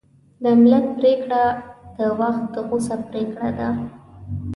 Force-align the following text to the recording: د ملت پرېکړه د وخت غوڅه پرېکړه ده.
د 0.43 0.45
ملت 0.61 0.85
پرېکړه 0.97 1.43
د 1.97 1.99
وخت 2.19 2.51
غوڅه 2.67 2.95
پرېکړه 3.09 3.49
ده. 3.59 3.69